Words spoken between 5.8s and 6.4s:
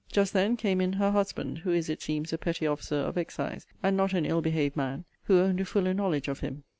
knowledge of